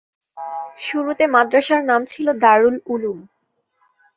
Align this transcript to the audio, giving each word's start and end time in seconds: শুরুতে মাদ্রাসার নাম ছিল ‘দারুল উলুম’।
শুরুতে 0.79 1.23
মাদ্রাসার 1.27 1.81
নাম 1.85 2.01
ছিল 2.05 2.25
‘দারুল 2.41 2.75
উলুম’। 2.85 3.19